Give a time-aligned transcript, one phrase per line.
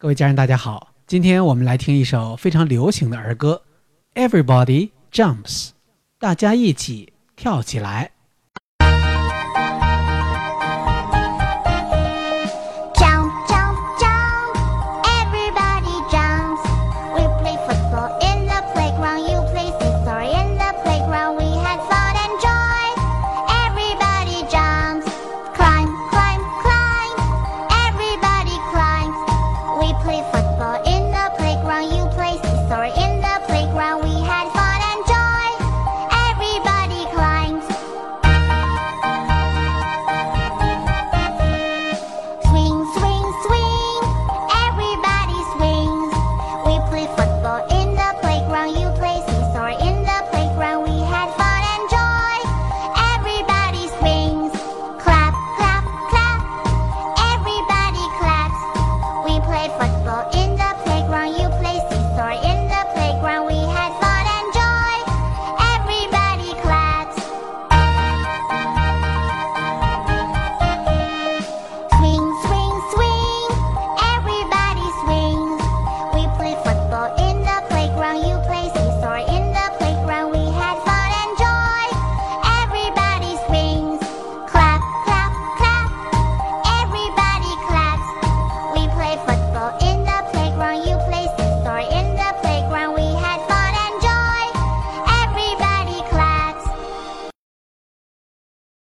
[0.00, 0.94] 各位家人大家好。
[1.08, 3.64] 今天我们来听一首非常流行的儿歌
[4.14, 5.70] everybody jumps
[6.20, 8.12] 大家一起跳起来。